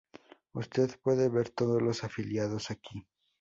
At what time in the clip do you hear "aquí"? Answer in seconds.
2.71-3.05